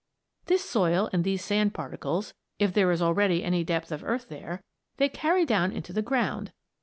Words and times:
This 0.47 0.67
soil 0.67 1.11
and 1.13 1.23
these 1.23 1.45
sand 1.45 1.75
particles, 1.75 2.33
if 2.57 2.73
there 2.73 2.89
is 2.89 3.03
already 3.03 3.43
any 3.43 3.63
depth 3.63 3.91
of 3.91 4.03
earth 4.03 4.29
there, 4.29 4.63
they 4.97 5.09
carry 5.09 5.45
down 5.45 5.71
into 5.71 5.93
the 5.93 6.01
ground. 6.01 6.51